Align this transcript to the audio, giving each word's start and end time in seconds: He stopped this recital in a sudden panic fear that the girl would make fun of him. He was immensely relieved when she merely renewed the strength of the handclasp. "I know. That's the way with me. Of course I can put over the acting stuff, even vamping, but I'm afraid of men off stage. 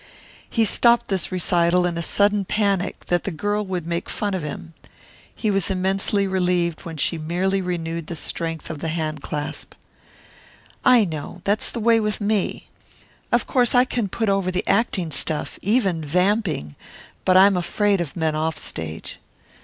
He 0.49 0.65
stopped 0.65 1.09
this 1.09 1.31
recital 1.31 1.85
in 1.85 1.95
a 1.95 2.01
sudden 2.01 2.43
panic 2.43 2.95
fear 3.01 3.05
that 3.09 3.23
the 3.23 3.29
girl 3.29 3.63
would 3.63 3.85
make 3.85 4.09
fun 4.09 4.33
of 4.33 4.41
him. 4.41 4.73
He 5.35 5.51
was 5.51 5.69
immensely 5.69 6.25
relieved 6.25 6.81
when 6.85 6.97
she 6.97 7.19
merely 7.19 7.61
renewed 7.61 8.07
the 8.07 8.15
strength 8.15 8.71
of 8.71 8.79
the 8.79 8.87
handclasp. 8.87 9.75
"I 10.83 11.05
know. 11.05 11.41
That's 11.43 11.69
the 11.69 11.79
way 11.79 11.99
with 11.99 12.19
me. 12.19 12.67
Of 13.31 13.45
course 13.45 13.75
I 13.75 13.85
can 13.85 14.07
put 14.09 14.27
over 14.27 14.49
the 14.49 14.65
acting 14.67 15.11
stuff, 15.11 15.59
even 15.61 16.03
vamping, 16.03 16.73
but 17.23 17.37
I'm 17.37 17.55
afraid 17.55 18.01
of 18.01 18.15
men 18.15 18.33
off 18.35 18.57
stage. 18.57 19.19